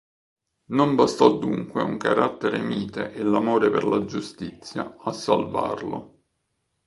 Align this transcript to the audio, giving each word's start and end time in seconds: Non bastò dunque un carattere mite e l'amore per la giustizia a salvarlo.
Non 0.69 0.95
bastò 0.95 1.37
dunque 1.37 1.83
un 1.83 1.97
carattere 1.97 2.57
mite 2.57 3.13
e 3.13 3.21
l'amore 3.21 3.69
per 3.69 3.83
la 3.83 4.03
giustizia 4.03 4.97
a 4.99 5.11
salvarlo. 5.13 6.23